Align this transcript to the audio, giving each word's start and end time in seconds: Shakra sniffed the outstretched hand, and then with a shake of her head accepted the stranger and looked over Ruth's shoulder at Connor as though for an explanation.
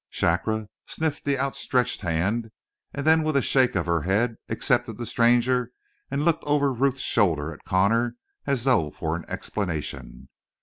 Shakra 0.09 0.67
sniffed 0.87 1.25
the 1.25 1.37
outstretched 1.37 2.01
hand, 2.01 2.49
and 2.91 3.05
then 3.05 3.21
with 3.21 3.37
a 3.37 3.41
shake 3.43 3.75
of 3.75 3.85
her 3.85 4.01
head 4.01 4.37
accepted 4.49 4.97
the 4.97 5.05
stranger 5.05 5.71
and 6.09 6.25
looked 6.25 6.43
over 6.45 6.73
Ruth's 6.73 7.01
shoulder 7.01 7.53
at 7.53 7.65
Connor 7.65 8.15
as 8.47 8.63
though 8.63 8.89
for 8.89 9.15
an 9.15 9.25
explanation. 9.27 10.29